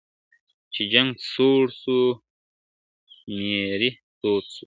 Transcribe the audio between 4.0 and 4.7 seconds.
تود سو `